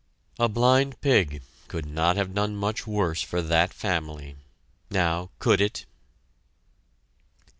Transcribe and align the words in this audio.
A 0.39 0.49
blind 0.49 0.99
pig 1.01 1.43
could 1.67 1.85
not 1.85 2.15
have 2.15 2.33
done 2.33 2.55
much 2.55 2.87
worse 2.87 3.21
for 3.21 3.39
that 3.43 3.71
family! 3.71 4.35
Now, 4.89 5.29
could 5.37 5.61
it? 5.61 5.85